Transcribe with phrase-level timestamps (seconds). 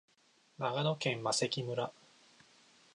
[0.57, 1.93] 長野県麻績村